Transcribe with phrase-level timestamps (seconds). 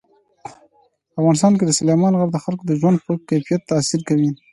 [1.11, 4.29] په افغانستان کې سلیمان غر د خلکو د ژوند په کیفیت تاثیر کوي.